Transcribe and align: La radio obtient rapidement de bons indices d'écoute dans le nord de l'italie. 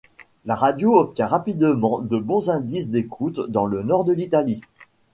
La 0.45 0.55
radio 0.55 0.95
obtient 0.97 1.27
rapidement 1.27 1.99
de 1.99 2.17
bons 2.17 2.49
indices 2.49 2.89
d'écoute 2.89 3.39
dans 3.39 3.67
le 3.67 3.83
nord 3.83 4.03
de 4.03 4.13
l'italie. 4.13 4.61